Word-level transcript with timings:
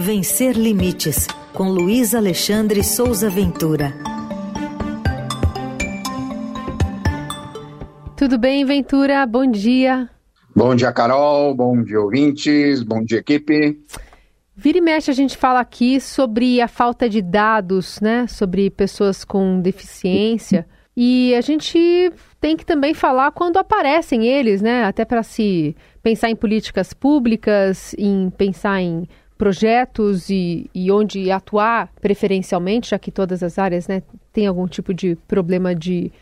Vencer 0.00 0.56
Limites, 0.56 1.26
com 1.52 1.64
Luiz 1.64 2.14
Alexandre 2.14 2.82
Souza 2.82 3.28
Ventura. 3.28 3.92
Tudo 8.16 8.38
bem, 8.38 8.64
Ventura? 8.64 9.26
Bom 9.26 9.44
dia. 9.46 10.08
Bom 10.56 10.74
dia, 10.74 10.90
Carol. 10.90 11.54
Bom 11.54 11.82
dia, 11.82 12.00
ouvintes. 12.00 12.82
Bom 12.82 13.04
dia, 13.04 13.18
equipe. 13.18 13.78
Vira 14.56 14.78
e 14.78 14.80
mexe, 14.80 15.10
a 15.10 15.14
gente 15.14 15.36
fala 15.36 15.60
aqui 15.60 16.00
sobre 16.00 16.62
a 16.62 16.66
falta 16.66 17.06
de 17.06 17.20
dados, 17.20 18.00
né? 18.00 18.26
Sobre 18.26 18.70
pessoas 18.70 19.22
com 19.22 19.60
deficiência. 19.60 20.66
E 20.96 21.34
a 21.34 21.42
gente 21.42 22.10
tem 22.40 22.56
que 22.56 22.64
também 22.64 22.94
falar 22.94 23.32
quando 23.32 23.58
aparecem 23.58 24.26
eles, 24.26 24.62
né? 24.62 24.82
Até 24.84 25.04
para 25.04 25.22
se 25.22 25.76
pensar 26.02 26.30
em 26.30 26.36
políticas 26.36 26.94
públicas, 26.94 27.94
em 27.98 28.30
pensar 28.30 28.80
em 28.80 29.06
projetos 29.40 30.28
e, 30.28 30.68
e, 30.74 30.92
onde 30.92 31.30
atuar 31.30 31.90
preferencialmente, 31.98 32.90
já 32.90 32.98
que 32.98 33.10
todas 33.10 33.42
as 33.42 33.58
áreas 33.58 33.88
né, 33.88 34.02
têm 34.34 34.46
algum 34.46 34.68
tipo 34.68 34.92
de 34.92 35.16
problema 35.26 35.74
de, 35.74 36.12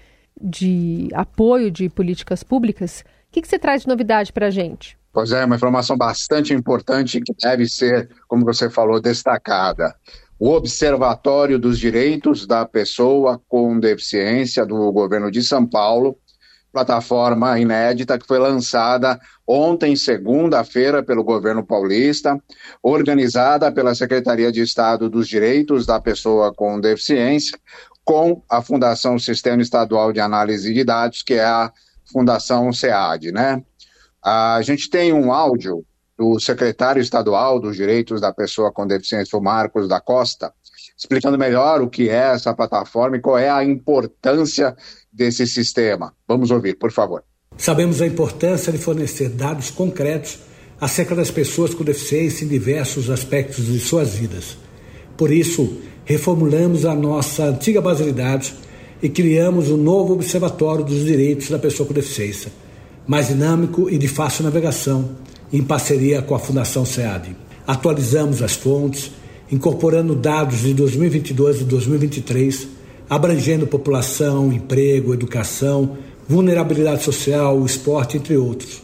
de 0.41 1.09
apoio 1.13 1.69
de 1.69 1.89
políticas 1.89 2.45
públicas. 2.45 3.01
O 3.29 3.33
que, 3.33 3.43
que 3.43 3.49
você 3.49 3.59
traz 3.59 3.83
de 3.83 3.89
novidade 3.89 4.33
para 4.33 4.47
a 4.47 4.51
gente? 4.51 4.97
Pois 5.13 5.33
é, 5.33 5.45
uma 5.45 5.57
informação 5.57 5.97
bastante 5.97 6.55
importante 6.55 7.21
que 7.21 7.35
deve 7.43 7.69
ser, 7.69 8.09
como 8.29 8.45
você 8.45 8.71
falou, 8.71 9.01
destacada. 9.01 9.97
O 10.39 10.51
Observatório 10.51 11.59
dos 11.59 11.77
Direitos 11.77 12.47
da 12.47 12.65
Pessoa 12.65 13.43
com 13.49 13.81
Deficiência 13.81 14.65
do 14.65 14.93
governo 14.93 15.29
de 15.29 15.43
São 15.43 15.67
Paulo 15.67 16.17
plataforma 16.73 17.59
inédita 17.59 18.19
que 18.19 18.27
foi 18.27 18.39
lançada 18.39 19.19
ontem, 19.47 19.97
segunda-feira, 19.97 21.03
pelo 21.03 21.25
governo 21.25 21.65
paulista, 21.65 22.39
organizada 22.83 23.73
pela 23.73 23.95
Secretaria 23.95 24.53
de 24.53 24.61
Estado 24.61 25.09
dos 25.09 25.27
Direitos 25.27 25.87
da 25.87 26.01
Pessoa 26.01 26.53
com 26.55 26.81
Deficiência, 26.81 27.59
com 28.05 28.43
a 28.49 28.63
Fundação 28.63 29.19
Sistema 29.19 29.63
Estadual 29.63 30.13
de 30.13 30.21
Análise 30.21 30.73
de 30.73 30.85
Dados, 30.85 31.23
que 31.23 31.35
é 31.35 31.45
a 31.45 31.73
Fundação 32.11 32.73
SEAD, 32.73 33.33
né? 33.33 33.63
A 34.25 34.61
gente 34.63 34.89
tem 34.91 35.13
um 35.13 35.33
áudio 35.33 35.85
do 36.19 36.41
secretário 36.41 37.01
estadual 37.01 37.61
dos 37.61 37.77
Direitos 37.77 38.21
da 38.21 38.33
Pessoa 38.33 38.73
com 38.73 38.87
Deficiência, 38.87 39.39
o 39.39 39.43
Marcos 39.43 39.87
da 39.87 40.01
Costa, 40.01 40.53
explicando 40.99 41.39
melhor 41.39 41.81
o 41.81 41.89
que 41.89 42.09
é 42.09 42.33
essa 42.35 42.53
plataforma 42.53 43.17
e 43.17 43.21
qual 43.21 43.39
é 43.39 43.49
a 43.49 43.65
importância 43.65 44.77
desse 45.13 45.47
sistema. 45.47 46.13
Vamos 46.27 46.51
ouvir, 46.51 46.75
por 46.75 46.91
favor. 46.91 47.23
Sabemos 47.57 48.03
a 48.03 48.07
importância 48.07 48.73
de 48.73 48.79
fornecer 48.79 49.29
dados 49.29 49.71
concretos 49.71 50.41
acerca 50.81 51.15
das 51.15 51.31
pessoas 51.31 51.73
com 51.73 51.85
deficiência 51.85 52.45
em 52.45 52.49
diversos 52.49 53.11
aspectos 53.11 53.67
de 53.67 53.79
suas 53.79 54.15
vidas. 54.15 54.59
Por 55.17 55.33
isso, 55.33 55.79
reformulamos 56.05 56.85
a 56.85 56.95
nossa 56.95 57.45
antiga 57.45 57.81
base 57.81 58.05
de 58.05 58.13
dados 58.13 58.55
e 59.03 59.09
criamos 59.09 59.71
um 59.71 59.77
novo 59.77 60.15
Observatório 60.15 60.85
dos 60.85 61.05
Direitos 61.05 61.49
da 61.49 61.59
Pessoa 61.59 61.87
com 61.87 61.95
Deficiência, 61.95 62.51
mais 63.07 63.29
dinâmico 63.29 63.89
e 63.89 63.99
de 63.99 64.09
fácil 64.09 64.45
navegação, 64.45 65.17
em 65.53 65.63
parceria 65.63 66.23
com 66.23 66.35
a 66.35 66.39
Fundação 66.39 66.85
SEAD. 66.85 67.37
Atualizamos 67.67 68.43
as 68.43 68.55
fontes, 68.55 69.13
incorporando 69.51 70.15
dados 70.15 70.61
de 70.61 70.75
2022 70.75 71.63
e 71.63 71.65
2023 71.65 72.79
abrangendo 73.09 73.67
população, 73.67 74.53
emprego, 74.53 75.15
educação, 75.15 75.97
vulnerabilidade 76.29 77.03
social, 77.03 77.65
esporte, 77.65 78.19
entre 78.19 78.37
outros. 78.37 78.83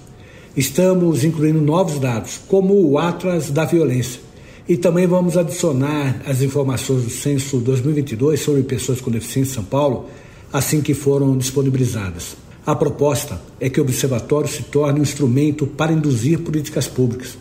Estamos 0.57 1.25
incluindo 1.25 1.61
novos 1.61 1.99
dados, 1.99 2.41
como 2.49 2.75
o 2.75 2.99
Atlas 2.99 3.51
da 3.51 3.65
Violência, 3.65 4.21
e 4.67 4.77
também 4.77 5.07
vamos 5.07 5.37
adicionar 5.37 6.23
as 6.27 6.41
informações 6.41 7.03
do 7.03 7.11
Censo 7.11 7.59
2022 7.59 8.41
sobre 8.41 8.63
pessoas 8.63 9.01
com 9.01 9.11
deficiência 9.11 9.51
em 9.51 9.55
São 9.55 9.65
Paulo, 9.65 10.07
assim 10.53 10.81
que 10.81 10.95
foram 10.95 11.37
disponibilizadas. 11.37 12.37
A 12.65 12.75
proposta 12.75 13.39
é 13.61 13.69
que 13.69 13.79
o 13.79 13.83
Observatório 13.83 14.49
se 14.49 14.63
torne 14.63 15.01
um 15.01 15.03
instrumento 15.03 15.67
para 15.67 15.93
induzir 15.93 16.39
políticas 16.39 16.89
públicas, 16.89 17.37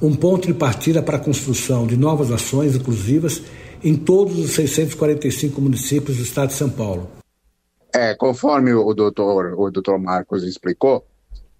um 0.00 0.14
ponto 0.14 0.46
de 0.46 0.54
partida 0.54 1.02
para 1.02 1.16
a 1.16 1.20
construção 1.20 1.86
de 1.86 1.96
novas 1.96 2.30
ações 2.30 2.74
inclusivas 2.74 3.42
em 3.82 3.94
todos 3.94 4.38
os 4.38 4.52
645 4.52 5.60
municípios 5.60 6.16
do 6.16 6.22
estado 6.22 6.48
de 6.48 6.54
São 6.54 6.70
Paulo. 6.70 7.10
É, 7.94 8.14
conforme 8.14 8.72
o 8.72 8.92
doutor, 8.92 9.54
o 9.56 9.70
doutor 9.70 9.98
Marcos 9.98 10.42
explicou, 10.42 11.04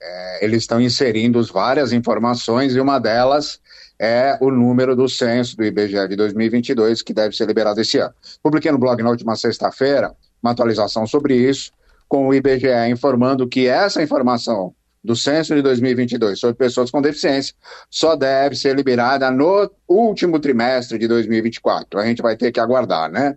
é, 0.02 0.44
eles 0.44 0.62
estão 0.62 0.80
inserindo 0.80 1.42
várias 1.44 1.92
informações 1.92 2.74
e 2.74 2.80
uma 2.80 2.98
delas 2.98 3.60
é 3.98 4.36
o 4.40 4.50
número 4.50 4.96
do 4.96 5.08
censo 5.08 5.56
do 5.56 5.64
IBGE 5.64 6.08
de 6.08 6.16
2022, 6.16 7.02
que 7.02 7.14
deve 7.14 7.36
ser 7.36 7.46
liberado 7.46 7.80
esse 7.80 7.98
ano. 7.98 8.12
Publiquei 8.42 8.72
no 8.72 8.78
blog 8.78 9.00
na 9.02 9.10
última 9.10 9.36
sexta-feira 9.36 10.12
uma 10.42 10.50
atualização 10.50 11.06
sobre 11.06 11.36
isso, 11.36 11.70
com 12.08 12.28
o 12.28 12.34
IBGE 12.34 12.90
informando 12.90 13.48
que 13.48 13.66
essa 13.66 14.02
informação 14.02 14.74
do 15.04 15.14
censo 15.14 15.54
de 15.54 15.60
2022 15.60 16.40
sobre 16.40 16.56
pessoas 16.56 16.90
com 16.90 17.02
deficiência 17.02 17.54
só 17.90 18.16
deve 18.16 18.56
ser 18.56 18.74
liberada 18.74 19.30
no 19.30 19.70
último 19.86 20.40
trimestre 20.40 20.98
de 20.98 21.06
2024. 21.06 22.00
A 22.00 22.06
gente 22.06 22.22
vai 22.22 22.36
ter 22.36 22.50
que 22.50 22.58
aguardar, 22.58 23.10
né? 23.10 23.36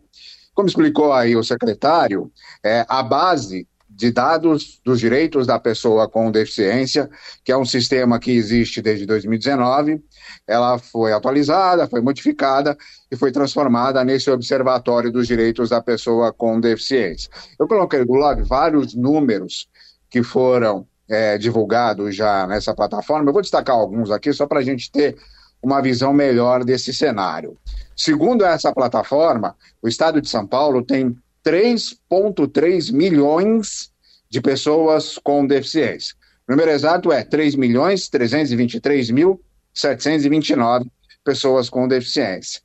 Como 0.53 0.67
explicou 0.67 1.11
aí 1.11 1.35
o 1.35 1.43
secretário, 1.43 2.31
é, 2.63 2.85
a 2.87 3.03
base 3.03 3.67
de 3.89 4.11
dados 4.11 4.79
dos 4.85 4.99
direitos 4.99 5.47
da 5.47 5.59
pessoa 5.59 6.07
com 6.07 6.31
deficiência, 6.31 7.09
que 7.43 7.51
é 7.51 7.57
um 7.57 7.65
sistema 7.65 8.19
que 8.19 8.31
existe 8.31 8.81
desde 8.81 9.05
2019, 9.05 10.01
ela 10.45 10.77
foi 10.77 11.13
atualizada, 11.13 11.87
foi 11.87 11.99
modificada 11.99 12.77
e 13.11 13.15
foi 13.15 13.31
transformada 13.31 14.03
nesse 14.03 14.29
Observatório 14.29 15.11
dos 15.11 15.25
Direitos 15.25 15.69
da 15.69 15.81
Pessoa 15.81 16.31
com 16.31 16.59
Deficiência. 16.59 17.29
Eu 17.59 17.67
coloquei 17.67 17.99
no 17.99 18.05
blog 18.05 18.41
vários 18.43 18.93
números 18.93 19.67
que 20.09 20.21
foram 20.21 20.87
é, 21.09 21.37
divulgados 21.37 22.15
já 22.15 22.45
nessa 22.47 22.73
plataforma. 22.73 23.29
Eu 23.29 23.33
vou 23.33 23.41
destacar 23.41 23.75
alguns 23.75 24.11
aqui 24.11 24.33
só 24.33 24.45
para 24.45 24.59
a 24.59 24.63
gente 24.63 24.91
ter 24.91 25.17
uma 25.61 25.81
visão 25.81 26.13
melhor 26.13 26.63
desse 26.63 26.93
cenário. 26.93 27.57
Segundo 27.95 28.45
essa 28.45 28.71
plataforma, 28.73 29.55
o 29.81 29.87
estado 29.87 30.21
de 30.21 30.29
São 30.29 30.45
Paulo 30.45 30.83
tem 30.83 31.17
3,3 31.43 32.91
milhões 32.91 33.91
de 34.29 34.41
pessoas 34.41 35.17
com 35.17 35.47
deficiência. 35.47 36.15
O 36.47 36.51
número 36.51 36.71
exato 36.71 37.11
é 37.11 37.23
3 37.23 37.55
milhões 37.55 38.09
323 38.09 39.09
mil 39.11 39.41
729 39.73 40.89
pessoas 41.23 41.69
com 41.69 41.87
deficiência. 41.87 42.61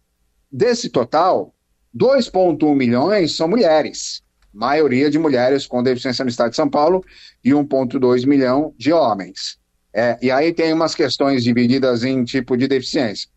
Desse 0.50 0.88
total, 0.88 1.54
2,1 1.96 2.74
milhões 2.74 3.36
são 3.36 3.48
mulheres 3.48 4.22
maioria 4.52 5.10
de 5.10 5.18
mulheres 5.18 5.66
com 5.66 5.82
deficiência 5.82 6.24
no 6.24 6.30
estado 6.30 6.50
de 6.50 6.56
São 6.56 6.68
Paulo 6.68 7.04
e 7.44 7.50
1,2 7.50 8.26
milhão 8.26 8.74
de 8.76 8.92
homens. 8.92 9.58
É, 9.94 10.18
e 10.22 10.30
aí 10.30 10.52
tem 10.52 10.72
umas 10.72 10.94
questões 10.94 11.44
divididas 11.44 12.02
em 12.04 12.24
tipo 12.24 12.56
de 12.56 12.66
deficiência. 12.66 13.28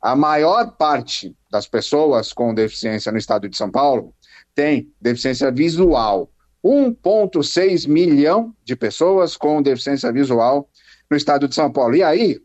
A 0.00 0.14
maior 0.14 0.72
parte 0.72 1.34
das 1.50 1.66
pessoas 1.66 2.32
com 2.32 2.54
deficiência 2.54 3.10
no 3.10 3.18
estado 3.18 3.48
de 3.48 3.56
São 3.56 3.70
Paulo 3.70 4.14
tem 4.54 4.92
deficiência 5.00 5.50
visual. 5.50 6.30
1,6 6.64 7.88
milhão 7.88 8.54
de 8.64 8.74
pessoas 8.74 9.36
com 9.36 9.62
deficiência 9.62 10.12
visual 10.12 10.68
no 11.10 11.16
estado 11.16 11.48
de 11.48 11.54
São 11.54 11.72
Paulo. 11.72 11.94
E 11.94 12.02
aí, 12.02 12.38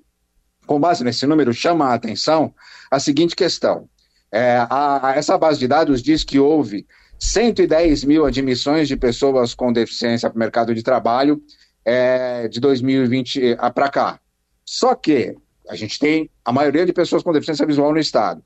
com 0.66 0.80
base 0.80 1.04
nesse 1.04 1.26
número, 1.26 1.54
chama 1.54 1.88
a 1.88 1.94
atenção 1.94 2.54
a 2.90 3.00
seguinte 3.00 3.36
questão. 3.36 3.90
É, 4.32 4.66
a, 4.70 5.10
a, 5.10 5.16
essa 5.16 5.38
base 5.38 5.60
de 5.60 5.68
dados 5.68 6.02
diz 6.02 6.24
que 6.24 6.40
houve 6.40 6.86
110 7.22 8.04
mil 8.04 8.26
admissões 8.26 8.88
de 8.88 8.98
pessoas 8.98 9.54
com 9.54 9.72
deficiência 9.72 10.28
para 10.28 10.36
o 10.36 10.40
mercado 10.40 10.74
de 10.74 10.82
trabalho 10.82 11.40
é, 11.86 12.48
de 12.48 12.60
2020 12.60 13.58
para 13.76 13.90
cá. 13.90 14.20
Só 14.66 14.96
que 14.96 15.36
a 15.70 15.76
gente 15.76 16.00
tem 16.00 16.32
a 16.44 16.52
maioria 16.52 16.84
de 16.84 16.92
pessoas 16.92 17.22
com 17.22 17.32
deficiência 17.32 17.66
visual 17.66 17.94
no 17.94 18.00
estado. 18.00 18.44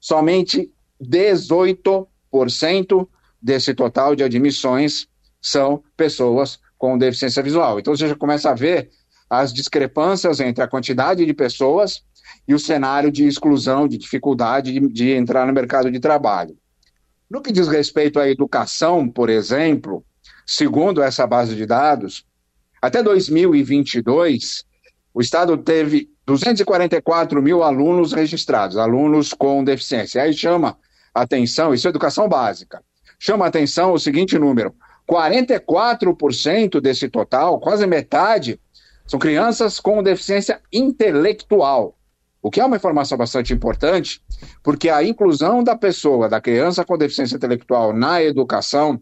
Somente 0.00 0.72
18% 1.00 3.08
desse 3.40 3.72
total 3.74 4.16
de 4.16 4.24
admissões 4.24 5.06
são 5.40 5.84
pessoas 5.96 6.58
com 6.76 6.98
deficiência 6.98 7.44
visual. 7.44 7.78
Então 7.78 7.96
você 7.96 8.08
já 8.08 8.16
começa 8.16 8.50
a 8.50 8.54
ver 8.54 8.90
as 9.30 9.54
discrepâncias 9.54 10.40
entre 10.40 10.64
a 10.64 10.68
quantidade 10.68 11.24
de 11.24 11.32
pessoas 11.32 12.02
e 12.46 12.54
o 12.54 12.58
cenário 12.58 13.12
de 13.12 13.24
exclusão, 13.24 13.86
de 13.86 13.96
dificuldade 13.96 14.72
de, 14.72 14.80
de 14.88 15.12
entrar 15.12 15.46
no 15.46 15.52
mercado 15.52 15.92
de 15.92 16.00
trabalho. 16.00 16.56
No 17.28 17.42
que 17.42 17.52
diz 17.52 17.66
respeito 17.66 18.20
à 18.20 18.28
educação, 18.28 19.08
por 19.08 19.28
exemplo, 19.28 20.04
segundo 20.46 21.02
essa 21.02 21.26
base 21.26 21.56
de 21.56 21.66
dados, 21.66 22.24
até 22.80 23.02
2022, 23.02 24.64
o 25.12 25.20
Estado 25.20 25.56
teve 25.56 26.08
244 26.24 27.42
mil 27.42 27.64
alunos 27.64 28.12
registrados, 28.12 28.76
alunos 28.76 29.32
com 29.32 29.64
deficiência. 29.64 30.22
Aí 30.22 30.32
chama 30.32 30.78
atenção, 31.12 31.74
isso 31.74 31.88
é 31.88 31.90
educação 31.90 32.28
básica, 32.28 32.82
chama 33.18 33.46
atenção 33.46 33.92
o 33.92 33.98
seguinte 33.98 34.38
número: 34.38 34.72
44% 35.10 36.80
desse 36.80 37.08
total, 37.08 37.58
quase 37.58 37.86
metade, 37.86 38.60
são 39.04 39.18
crianças 39.18 39.80
com 39.80 40.02
deficiência 40.02 40.60
intelectual. 40.72 41.95
O 42.42 42.50
que 42.50 42.60
é 42.60 42.64
uma 42.64 42.76
informação 42.76 43.18
bastante 43.18 43.52
importante, 43.52 44.22
porque 44.62 44.88
a 44.88 45.02
inclusão 45.02 45.64
da 45.64 45.76
pessoa, 45.76 46.28
da 46.28 46.40
criança 46.40 46.84
com 46.84 46.96
deficiência 46.96 47.36
intelectual 47.36 47.92
na 47.92 48.22
educação, 48.22 49.00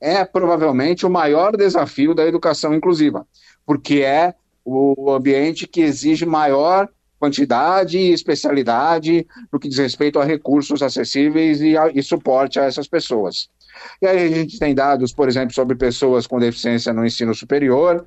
é 0.00 0.24
provavelmente 0.24 1.06
o 1.06 1.10
maior 1.10 1.56
desafio 1.56 2.14
da 2.14 2.26
educação 2.26 2.74
inclusiva, 2.74 3.26
porque 3.66 4.00
é 4.00 4.34
o 4.64 5.10
ambiente 5.10 5.66
que 5.66 5.80
exige 5.80 6.24
maior 6.24 6.88
quantidade 7.18 7.98
e 7.98 8.12
especialidade 8.12 9.26
no 9.52 9.58
que 9.58 9.68
diz 9.68 9.78
respeito 9.78 10.18
a 10.18 10.24
recursos 10.24 10.82
acessíveis 10.82 11.60
e, 11.60 11.76
a, 11.76 11.88
e 11.88 12.02
suporte 12.02 12.60
a 12.60 12.64
essas 12.64 12.86
pessoas. 12.86 13.48
E 14.00 14.06
aí 14.06 14.26
a 14.26 14.36
gente 14.36 14.58
tem 14.58 14.74
dados, 14.74 15.12
por 15.12 15.28
exemplo, 15.28 15.54
sobre 15.54 15.74
pessoas 15.74 16.26
com 16.26 16.38
deficiência 16.38 16.92
no 16.92 17.04
ensino 17.04 17.34
superior 17.34 18.06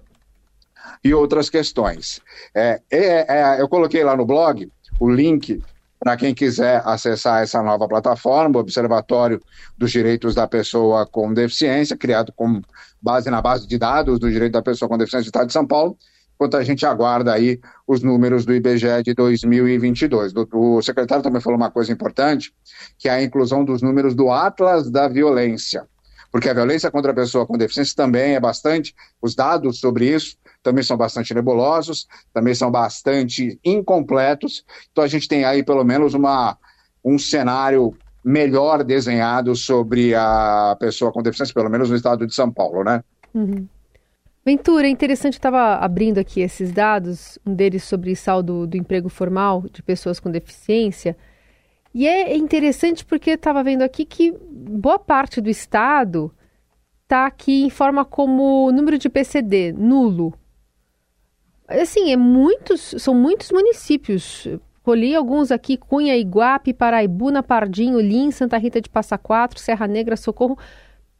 e 1.04 1.14
outras 1.14 1.50
questões. 1.50 2.22
É, 2.54 2.82
é, 2.90 3.26
é, 3.28 3.62
eu 3.62 3.68
coloquei 3.68 4.04
lá 4.04 4.16
no 4.16 4.26
blog 4.26 4.72
o 5.00 5.10
link 5.10 5.62
para 6.00 6.16
quem 6.16 6.34
quiser 6.34 6.82
acessar 6.86 7.42
essa 7.42 7.62
nova 7.62 7.88
plataforma, 7.88 8.58
o 8.58 8.62
Observatório 8.62 9.42
dos 9.78 9.92
Direitos 9.92 10.36
da 10.36 10.48
Pessoa 10.48 11.06
com 11.08 11.34
Deficiência, 11.34 11.98
criado 11.98 12.32
com 12.36 12.62
base 13.02 13.30
na 13.30 13.42
base 13.42 13.68
de 13.68 13.78
dados 13.78 14.20
do 14.20 14.30
direito 14.30 14.54
da 14.54 14.62
pessoa 14.62 14.88
com 14.88 14.98
deficiência 14.98 15.26
do 15.26 15.34
Estado 15.34 15.48
de 15.48 15.54
São 15.54 15.66
Paulo, 15.66 15.98
enquanto 16.36 16.56
a 16.56 16.64
gente 16.64 16.86
aguarda 16.86 17.34
aí 17.34 17.60
os 17.88 18.04
números 18.04 18.46
do 18.46 18.54
IBGE 18.54 19.04
de 19.04 19.14
2022. 19.16 20.34
O 20.54 20.82
secretário 20.82 21.24
também 21.24 21.42
falou 21.42 21.58
uma 21.58 21.72
coisa 21.72 21.92
importante, 21.92 22.54
que 22.98 23.10
é 23.10 23.14
a 23.14 23.24
inclusão 23.24 23.66
dos 23.66 23.82
números 23.82 24.14
do 24.14 24.32
Atlas 24.32 24.92
da 24.92 25.08
Violência, 25.08 25.88
porque 26.32 26.48
a 26.48 26.54
violência 26.54 26.92
contra 26.92 27.12
a 27.12 27.16
pessoa 27.16 27.48
com 27.48 27.58
deficiência 27.58 27.96
também 27.96 28.36
é 28.36 28.40
bastante, 28.40 28.94
os 29.20 29.34
dados 29.34 29.80
sobre 29.80 30.14
isso 30.14 30.38
também 30.68 30.84
são 30.84 30.98
bastante 30.98 31.34
nebulosos, 31.34 32.08
também 32.34 32.54
são 32.54 32.70
bastante 32.70 33.58
incompletos, 33.64 34.66
então 34.92 35.02
a 35.02 35.08
gente 35.08 35.26
tem 35.26 35.46
aí 35.46 35.64
pelo 35.64 35.86
menos 35.86 36.14
uma, 36.14 36.58
um 37.04 37.18
cenário 37.18 37.96
melhor 38.22 38.84
desenhado 38.84 39.56
sobre 39.56 40.14
a 40.14 40.76
pessoa 40.78 41.10
com 41.10 41.24
deficiência, 41.24 41.54
pelo 41.54 41.70
menos 41.70 41.90
no 41.90 41.96
estado 41.96 42.28
de 42.28 42.36
São 42.36 42.52
Paulo, 42.52 42.84
né? 42.84 43.02
Uhum. 43.34 43.66
Ventura, 44.46 44.88
é 44.88 44.90
interessante, 44.90 45.34
estava 45.34 45.76
abrindo 45.76 46.18
aqui 46.18 46.42
esses 46.42 46.74
dados, 46.74 47.40
um 47.46 47.54
deles 47.54 47.86
sobre 47.86 48.14
saldo 48.14 48.68
do 48.68 48.76
emprego 48.76 49.08
formal 49.08 49.64
de 49.72 49.82
pessoas 49.82 50.20
com 50.20 50.30
deficiência. 50.30 51.16
E 51.94 52.06
é 52.06 52.36
interessante 52.36 53.06
porque 53.06 53.32
estava 53.32 53.64
vendo 53.64 53.84
aqui 53.84 54.04
que 54.04 54.34
boa 54.52 55.00
parte 55.00 55.40
do 55.40 55.50
estado 55.50 56.30
está 57.04 57.26
aqui 57.26 57.64
em 57.64 57.70
forma 57.70 58.04
como 58.04 58.70
número 58.74 58.98
de 58.98 59.10
PCD, 59.10 59.72
nulo. 59.72 60.34
Assim, 61.68 62.12
é 62.12 62.18
muitos, 62.18 62.96
são 62.98 63.14
muitos 63.14 63.52
municípios. 63.52 64.48
Colhi 64.84 65.14
alguns 65.16 65.52
aqui, 65.52 65.76
Cunha, 65.76 66.16
Iguape, 66.16 66.74
Paraibuna, 66.74 67.44
Pardinho, 67.44 68.00
Lim, 68.00 68.32
Santa 68.32 68.58
Rita 68.58 68.80
de 68.80 68.90
Passa 68.90 69.18
Quatro, 69.18 69.60
Serra 69.60 69.86
Negra, 69.86 70.16
Socorro 70.16 70.58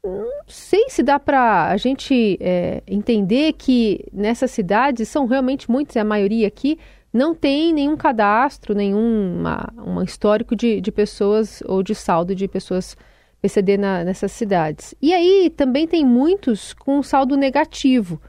não 0.08 0.44
sei 0.48 0.90
se 0.90 1.04
dá 1.04 1.20
para 1.20 1.70
a 1.70 1.78
gente 1.78 2.38
é, 2.40 2.82
entender 2.88 3.54
que 3.54 4.06
nessas 4.14 4.52
cidades 4.52 5.10
são 5.10 5.26
realmente 5.26 5.70
muitas, 5.70 5.96
é 5.96 6.00
a 6.00 6.06
maioria 6.06 6.48
aqui, 6.48 6.80
não 7.12 7.34
tem 7.34 7.74
nenhum 7.74 7.98
cadastro, 7.98 8.74
nenhum 8.76 9.40
uma, 9.40 9.74
um 9.78 10.02
histórico 10.02 10.56
de, 10.56 10.80
de 10.80 10.92
pessoas 10.92 11.62
ou 11.66 11.82
de 11.82 11.96
saldo 11.96 12.36
de 12.36 12.48
pessoas 12.48 12.96
PCD 13.42 13.78
na, 13.78 14.04
nessas 14.04 14.32
cidades. 14.32 14.96
E 15.02 15.14
aí 15.14 15.50
também 15.50 15.88
tem 15.88 16.06
muitos 16.06 16.74
com 16.74 17.02
saldo 17.04 17.36
negativo. 17.36 18.22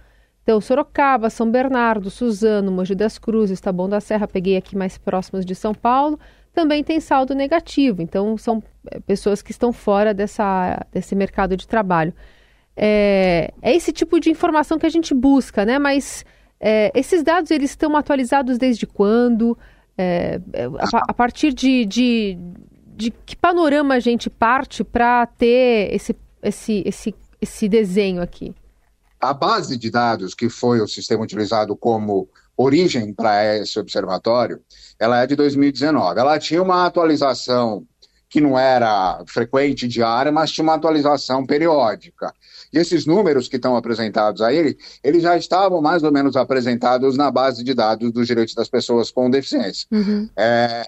Então, 0.49 0.63
Sorocaba, 0.63 1.29
São 1.29 1.51
Bernardo, 1.51 2.09
Suzano, 2.09 2.73
Mogi 2.73 2.95
das 2.95 3.19
Cruzes, 3.19 3.61
Taboão 3.61 3.87
da 3.87 4.01
Serra, 4.01 4.27
peguei 4.27 4.57
aqui 4.57 4.75
mais 4.75 4.97
próximos 4.97 5.45
de 5.45 5.55
São 5.55 5.75
Paulo, 5.75 6.19
também 6.55 6.83
tem 6.83 7.01
saldo 7.01 7.35
negativo. 7.35 8.01
Então, 8.01 8.35
são 8.39 8.63
é, 8.91 8.99
pessoas 8.99 9.43
que 9.43 9.51
estão 9.51 9.75
fora 9.75 10.15
dessa, 10.15 10.87
desse 10.91 11.15
mercado 11.15 11.55
de 11.55 11.69
trabalho. 11.69 12.15
É, 12.75 13.53
é 13.61 13.77
esse 13.77 13.93
tipo 13.93 14.19
de 14.19 14.31
informação 14.31 14.79
que 14.79 14.87
a 14.87 14.89
gente 14.89 15.13
busca, 15.13 15.67
né? 15.67 15.79
Mas 15.79 16.25
é, 16.59 16.91
esses 16.95 17.23
dados, 17.23 17.51
eles 17.51 17.69
estão 17.69 17.95
atualizados 17.95 18.57
desde 18.57 18.87
quando? 18.87 19.55
É, 19.99 20.41
é 20.55 20.65
a, 20.65 21.03
a, 21.09 21.13
partir 21.13 21.53
de, 21.53 21.85
de, 21.85 22.39
de 22.97 23.11
que 23.11 23.37
panorama 23.37 23.97
a 23.97 24.01
gente 24.01 24.31
parte 24.31 24.83
para 24.83 25.27
ter 25.27 25.95
esse, 25.95 26.17
esse, 26.43 26.83
esse, 26.87 27.15
esse 27.39 27.69
desenho 27.69 28.23
aqui? 28.23 28.55
A 29.21 29.33
base 29.33 29.77
de 29.77 29.91
dados, 29.91 30.35
que 30.35 30.49
foi 30.49 30.81
o 30.81 30.89
sistema 30.89 31.25
utilizado 31.25 31.77
como 31.77 32.29
origem 32.57 33.13
para 33.13 33.57
esse 33.57 33.79
observatório, 33.79 34.61
ela 34.99 35.23
é 35.23 35.27
de 35.27 35.37
2019. 35.37 36.19
Ela 36.19 36.39
tinha 36.39 36.63
uma 36.63 36.87
atualização 36.87 37.87
que 38.29 38.41
não 38.41 38.59
era 38.59 39.23
frequente, 39.27 39.89
diária, 39.89 40.31
mas 40.31 40.51
tinha 40.51 40.63
uma 40.63 40.75
atualização 40.75 41.47
periódica. 41.47 42.33
E 42.73 42.79
esses 42.79 43.07
números 43.07 43.49
que 43.49 43.57
estão 43.57 43.75
apresentados 43.75 44.43
aí, 44.43 44.77
eles 45.03 45.23
já 45.23 45.37
estavam 45.37 45.81
mais 45.81 46.03
ou 46.03 46.13
menos 46.13 46.37
apresentados 46.37 47.17
na 47.17 47.31
base 47.31 47.65
de 47.65 47.73
dados 47.73 48.13
dos 48.13 48.27
direitos 48.27 48.55
das 48.55 48.69
pessoas 48.69 49.11
com 49.11 49.31
deficiência. 49.31 49.87
Uhum. 49.91 50.29
É, 50.37 50.87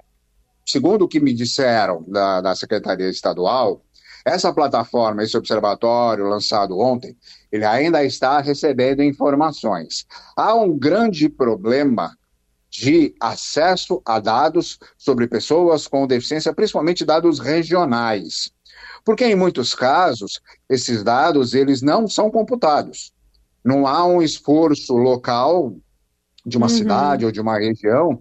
segundo 0.67 1.03
o 1.03 1.09
que 1.09 1.19
me 1.19 1.32
disseram 1.32 2.05
da, 2.06 2.43
da 2.43 2.55
Secretaria 2.55 3.09
Estadual, 3.09 3.82
essa 4.25 4.52
plataforma, 4.52 5.22
esse 5.22 5.37
observatório 5.37 6.28
lançado 6.28 6.78
ontem, 6.78 7.17
ele 7.50 7.64
ainda 7.64 8.05
está 8.05 8.40
recebendo 8.40 9.02
informações. 9.02 10.06
Há 10.37 10.55
um 10.55 10.76
grande 10.76 11.28
problema 11.28 12.17
de 12.70 13.14
acesso 13.20 14.00
a 14.05 14.20
dados 14.20 14.78
sobre 14.96 15.26
pessoas 15.26 15.87
com 15.87 16.06
deficiência, 16.06 16.55
principalmente 16.55 17.05
dados 17.05 17.40
regionais. 17.40 18.52
Porque 19.05 19.25
em 19.25 19.34
muitos 19.34 19.75
casos, 19.75 20.40
esses 20.69 21.02
dados 21.02 21.55
eles 21.55 21.82
não 21.82 22.06
são 22.06 22.31
computados. 22.31 23.12
Não 23.64 23.87
há 23.87 24.06
um 24.06 24.22
esforço 24.22 24.94
local 24.94 25.75
de 26.46 26.56
uma 26.56 26.67
uhum. 26.67 26.76
cidade 26.76 27.25
ou 27.25 27.32
de 27.32 27.40
uma 27.40 27.58
região 27.58 28.19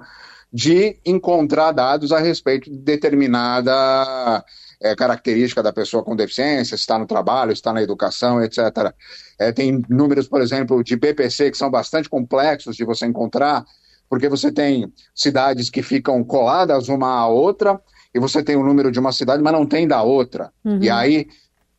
de 0.52 1.00
encontrar 1.06 1.72
dados 1.72 2.12
a 2.12 2.20
respeito 2.20 2.72
de 2.72 2.78
determinada 2.78 4.44
é, 4.82 4.96
característica 4.96 5.62
da 5.62 5.74
pessoa 5.74 6.04
com 6.04 6.16
deficiência, 6.16 6.78
se 6.78 6.82
está 6.82 6.98
no 6.98 7.06
trabalho, 7.06 7.52
se 7.52 7.60
está 7.60 7.74
na 7.74 7.82
educação, 7.82 8.42
etc. 8.44 8.94
É, 9.38 9.52
tem 9.52 9.84
números, 9.90 10.28
por 10.28 10.42
exemplo, 10.42 10.84
de 10.84 10.96
BPC 10.96 11.52
que 11.52 11.58
são 11.58 11.70
bastante 11.70 12.10
complexos 12.10 12.76
de 12.76 12.86
você 12.86 13.06
encontrar, 13.06 13.66
porque 14.10 14.30
você 14.30 14.52
tem 14.52 14.92
cidades 15.14 15.70
que 15.70 15.84
ficam 15.84 16.24
coladas 16.24 16.88
uma 16.88 17.20
à 17.20 17.28
outra, 17.28 17.80
e 18.14 18.20
você 18.20 18.42
tem 18.42 18.56
o 18.56 18.64
número 18.64 18.92
de 18.92 19.00
uma 19.00 19.12
cidade, 19.12 19.42
mas 19.44 19.54
não 19.54 19.66
tem 19.66 19.88
da 19.88 20.02
outra. 20.02 20.52
Uhum. 20.64 20.82
E 20.82 20.90
aí 20.90 21.28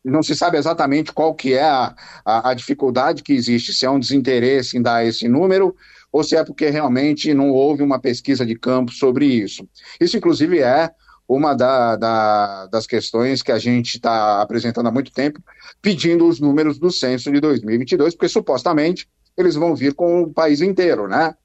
não 0.05 0.23
se 0.23 0.35
sabe 0.35 0.57
exatamente 0.57 1.13
qual 1.13 1.35
que 1.35 1.55
é 1.55 1.63
a, 1.63 1.95
a, 2.25 2.51
a, 2.51 2.55
dificuldade 2.55 3.23
que 3.23 3.33
existe, 3.33 3.75
se 3.75 3.85
é 3.85 3.91
um 3.91 3.99
desinteresse 3.99 4.79
em 4.79 4.83
dar 4.83 5.05
esse 5.05 5.29
número, 5.29 5.75
ou 6.13 6.25
se 6.25 6.37
é 6.37 6.45
porque 6.45 6.71
realmente 6.71 7.35
não 7.35 7.51
houve 7.51 7.83
uma 7.83 8.01
pesquisa 8.01 8.47
de 8.47 8.55
campo 8.55 8.93
sobre 8.93 9.27
isso. 9.27 9.69
Isso, 10.01 10.17
inclusive, 10.17 10.61
é 10.61 10.91
uma 11.31 11.55
da, 11.55 11.95
da, 11.95 12.67
das 12.67 12.89
questões 12.89 13.41
que 13.41 13.53
a 13.53 13.59
gente 13.59 13.95
está 13.95 14.43
apresentando 14.43 14.89
há 14.89 14.91
muito 14.91 15.13
tempo, 15.13 15.41
pedindo 15.81 16.27
os 16.27 16.41
números 16.41 16.77
do 16.77 16.91
censo 16.91 17.31
de 17.31 17.39
2022, 17.39 18.17
porque 18.17 18.29
supostamente 18.29 19.09
eles 19.37 19.55
vão 19.55 19.77
vir 19.77 19.95
com 19.95 20.23
o 20.23 20.33
país 20.33 20.61
inteiro, 20.61 21.07
né? 21.07 21.37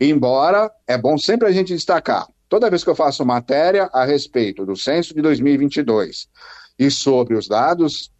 Embora 0.00 0.68
é 0.88 0.98
bom 0.98 1.16
sempre 1.16 1.46
a 1.46 1.52
gente 1.52 1.72
destacar, 1.72 2.26
toda 2.48 2.68
vez 2.68 2.82
que 2.82 2.90
eu 2.90 2.96
faço 2.96 3.24
matéria 3.24 3.88
a 3.92 4.04
respeito 4.04 4.66
do 4.66 4.74
censo 4.74 5.14
de 5.14 5.22
2022 5.22 6.28
e 6.76 6.90
sobre 6.90 7.36
os 7.36 7.46
dados 7.46 8.10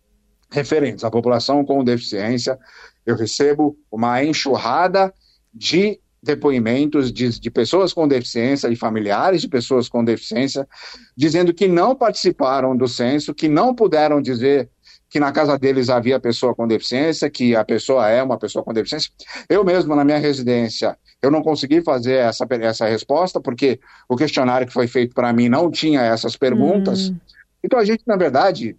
referentes 0.53 1.03
à 1.03 1.11
população 1.11 1.65
com 1.65 1.83
deficiência, 1.83 2.57
eu 3.05 3.17
recebo 3.17 3.77
uma 3.91 4.23
enxurrada 4.23 5.13
de 5.53 5.99
depoimentos 6.27 7.13
de, 7.13 7.41
de, 7.41 7.51
pessoas 7.51 7.93
com 7.93 8.07
deficiência, 8.07 8.69
de 8.69 8.77
familiares 8.77 9.41
de 9.41 9.49
pessoas 9.49 9.89
com 9.89 10.05
deficiência, 10.05 10.69
dizendo 11.17 11.55
que 11.55 11.67
não 11.69 11.95
participaram 11.95 12.77
do 12.77 12.87
censo, 12.87 13.33
que 13.33 13.49
não 13.49 13.75
puderam 13.75 14.21
dizer 14.21 14.69
que 15.09 15.21
na 15.21 15.33
casa 15.33 15.57
deles 15.59 15.89
havia 15.89 16.21
pessoa 16.21 16.55
com 16.55 16.67
deficiência, 16.67 17.31
que 17.31 17.55
a 17.55 17.65
pessoa 17.65 18.09
é 18.09 18.23
uma 18.23 18.37
pessoa 18.37 18.65
com 18.65 18.73
deficiência. 18.73 19.11
Eu 19.49 19.65
mesmo, 19.65 19.95
na 19.95 20.05
minha 20.05 20.19
residência, 20.19 20.99
eu 21.23 21.31
não 21.31 21.43
consegui 21.43 21.81
fazer 21.81 22.17
essa, 22.17 22.45
essa 22.61 22.87
resposta, 22.87 23.41
porque 23.41 23.81
o 24.09 24.17
questionário 24.17 24.67
que 24.67 24.73
foi 24.73 24.89
feito 24.89 25.15
para 25.15 25.33
mim 25.33 25.49
não 25.49 25.71
tinha 25.71 26.03
essas 26.03 26.37
perguntas. 26.37 27.11
Hum. 27.11 27.17
Então, 27.63 27.79
a 27.79 27.85
gente, 27.85 28.03
na 28.07 28.17
verdade, 28.17 28.77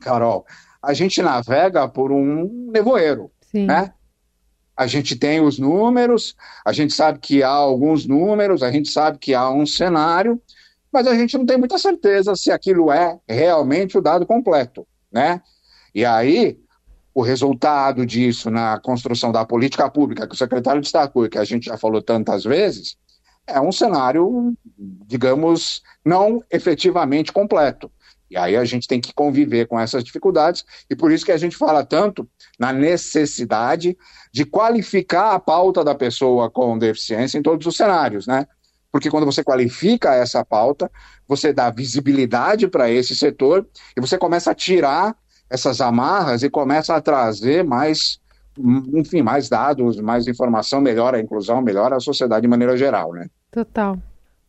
Carol, 0.00 0.46
a 0.82 0.92
gente 0.92 1.22
navega 1.22 1.88
por 1.88 2.12
um 2.12 2.70
nevoeiro, 2.70 3.30
Sim. 3.50 3.66
né? 3.66 3.92
A 4.76 4.86
gente 4.86 5.16
tem 5.16 5.40
os 5.40 5.58
números, 5.58 6.34
a 6.64 6.72
gente 6.72 6.92
sabe 6.92 7.18
que 7.18 7.42
há 7.42 7.48
alguns 7.48 8.06
números, 8.06 8.62
a 8.62 8.70
gente 8.70 8.88
sabe 8.88 9.18
que 9.18 9.34
há 9.34 9.50
um 9.50 9.66
cenário, 9.66 10.40
mas 10.92 11.06
a 11.06 11.14
gente 11.14 11.36
não 11.36 11.46
tem 11.46 11.58
muita 11.58 11.78
certeza 11.78 12.34
se 12.36 12.50
aquilo 12.50 12.90
é 12.90 13.18
realmente 13.28 13.96
o 13.96 14.02
dado 14.02 14.26
completo, 14.26 14.86
né? 15.12 15.40
E 15.94 16.04
aí, 16.04 16.58
o 17.14 17.22
resultado 17.22 18.04
disso 18.04 18.50
na 18.50 18.80
construção 18.80 19.30
da 19.30 19.44
política 19.44 19.88
pública, 19.88 20.26
que 20.26 20.34
o 20.34 20.38
secretário 20.38 20.80
destacou 20.80 21.28
que 21.28 21.38
a 21.38 21.44
gente 21.44 21.66
já 21.66 21.76
falou 21.76 22.02
tantas 22.02 22.42
vezes, 22.42 22.96
é 23.46 23.60
um 23.60 23.70
cenário, 23.70 24.56
digamos, 25.06 25.82
não 26.04 26.42
efetivamente 26.50 27.32
completo. 27.32 27.90
E 28.34 28.36
aí 28.36 28.56
a 28.56 28.64
gente 28.64 28.88
tem 28.88 29.00
que 29.00 29.14
conviver 29.14 29.68
com 29.68 29.78
essas 29.78 30.02
dificuldades, 30.02 30.64
e 30.90 30.96
por 30.96 31.12
isso 31.12 31.24
que 31.24 31.30
a 31.30 31.36
gente 31.36 31.56
fala 31.56 31.86
tanto 31.86 32.28
na 32.58 32.72
necessidade 32.72 33.96
de 34.32 34.44
qualificar 34.44 35.34
a 35.34 35.38
pauta 35.38 35.84
da 35.84 35.94
pessoa 35.94 36.50
com 36.50 36.76
deficiência 36.76 37.38
em 37.38 37.42
todos 37.42 37.64
os 37.64 37.76
cenários, 37.76 38.26
né? 38.26 38.44
Porque 38.90 39.08
quando 39.08 39.24
você 39.24 39.44
qualifica 39.44 40.14
essa 40.14 40.44
pauta, 40.44 40.90
você 41.28 41.52
dá 41.52 41.70
visibilidade 41.70 42.66
para 42.66 42.90
esse 42.90 43.14
setor 43.14 43.68
e 43.96 44.00
você 44.00 44.18
começa 44.18 44.50
a 44.50 44.54
tirar 44.54 45.14
essas 45.48 45.80
amarras 45.80 46.42
e 46.42 46.50
começa 46.50 46.96
a 46.96 47.00
trazer 47.00 47.62
mais, 47.62 48.18
enfim, 48.92 49.22
mais 49.22 49.48
dados, 49.48 50.00
mais 50.00 50.26
informação, 50.26 50.80
melhora 50.80 51.18
a 51.18 51.20
inclusão, 51.20 51.62
melhora 51.62 51.94
a 51.94 52.00
sociedade 52.00 52.42
de 52.42 52.48
maneira 52.48 52.76
geral, 52.76 53.12
né? 53.12 53.28
Total. 53.52 53.96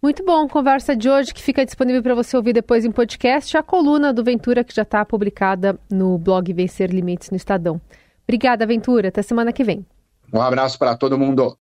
Muito 0.06 0.24
bom, 0.24 0.48
conversa 0.48 0.96
de 0.96 1.10
hoje 1.10 1.34
que 1.34 1.42
fica 1.42 1.66
disponível 1.66 2.04
para 2.04 2.14
você 2.14 2.38
ouvir 2.38 2.54
depois 2.54 2.86
em 2.86 2.92
podcast, 2.92 3.58
a 3.58 3.64
coluna 3.64 4.14
do 4.14 4.24
Ventura 4.24 4.64
que 4.64 4.72
já 4.72 4.84
está 4.84 5.04
publicada 5.04 5.80
no 5.90 6.16
blog 6.20 6.54
Vencer 6.54 6.92
Limites 6.92 7.32
no 7.32 7.38
Estadão. 7.38 7.82
Obrigada, 8.24 8.68
Ventura. 8.68 9.08
Até 9.08 9.24
semana 9.24 9.52
que 9.52 9.64
vem. 9.64 9.84
Um 10.32 10.40
abraço 10.40 10.78
para 10.78 10.96
todo 10.96 11.18
mundo. 11.18 11.52